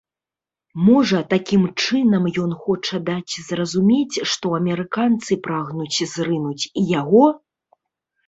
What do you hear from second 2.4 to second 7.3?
ён хоча даць зразумець, што амерыканцы прагнуць зрынуць і яго?